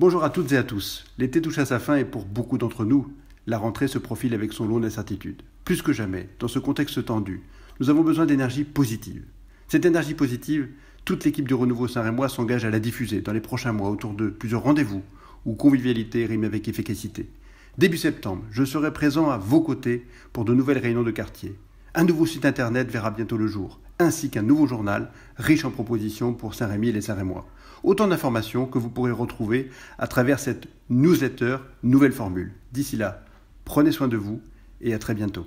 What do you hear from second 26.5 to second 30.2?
Saint-Rémy et les Saint-Rémois. Autant d'informations que vous pourrez retrouver à